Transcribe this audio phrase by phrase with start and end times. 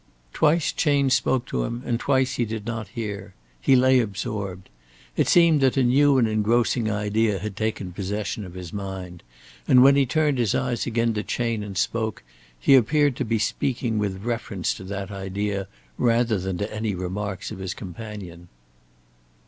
[0.33, 3.35] Twice Chayne spoke to him, and twice he did not hear.
[3.61, 4.67] He lay absorbed.
[5.15, 9.21] It seemed that a new and engrossing idea had taken possession of his mind,
[9.67, 12.23] and when he turned his eyes again to Chayne and spoke,
[12.59, 15.67] he appeared to be speaking with reference to that idea
[15.99, 18.47] rather than to any remarks of his companion.